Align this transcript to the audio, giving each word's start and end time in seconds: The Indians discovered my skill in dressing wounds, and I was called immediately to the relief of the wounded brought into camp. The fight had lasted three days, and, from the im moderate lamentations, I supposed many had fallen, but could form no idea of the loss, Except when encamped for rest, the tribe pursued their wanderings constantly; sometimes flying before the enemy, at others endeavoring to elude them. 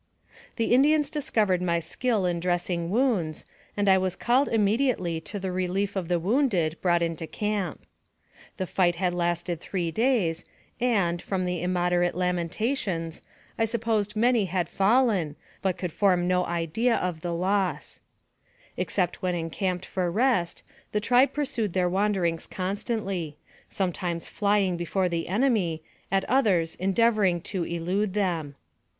The 0.55 0.73
Indians 0.73 1.11
discovered 1.11 1.61
my 1.61 1.79
skill 1.79 2.25
in 2.25 2.39
dressing 2.39 2.89
wounds, 2.89 3.45
and 3.77 3.87
I 3.87 3.99
was 3.99 4.15
called 4.15 4.47
immediately 4.49 5.21
to 5.21 5.39
the 5.39 5.51
relief 5.51 5.95
of 5.95 6.07
the 6.07 6.19
wounded 6.19 6.75
brought 6.81 7.03
into 7.03 7.27
camp. 7.27 7.85
The 8.57 8.65
fight 8.65 8.95
had 8.95 9.13
lasted 9.13 9.59
three 9.59 9.91
days, 9.91 10.43
and, 10.79 11.21
from 11.21 11.45
the 11.45 11.61
im 11.61 11.73
moderate 11.73 12.15
lamentations, 12.15 13.21
I 13.59 13.65
supposed 13.65 14.15
many 14.15 14.45
had 14.45 14.67
fallen, 14.67 15.35
but 15.61 15.77
could 15.77 15.91
form 15.91 16.27
no 16.27 16.45
idea 16.47 16.95
of 16.95 17.21
the 17.21 17.35
loss, 17.35 17.99
Except 18.77 19.21
when 19.21 19.35
encamped 19.35 19.85
for 19.85 20.09
rest, 20.09 20.63
the 20.93 20.99
tribe 20.99 21.31
pursued 21.31 21.73
their 21.73 21.87
wanderings 21.87 22.47
constantly; 22.47 23.37
sometimes 23.69 24.27
flying 24.27 24.77
before 24.77 25.09
the 25.09 25.27
enemy, 25.27 25.83
at 26.11 26.25
others 26.25 26.73
endeavoring 26.73 27.39
to 27.41 27.65
elude 27.65 28.15
them. 28.15 28.55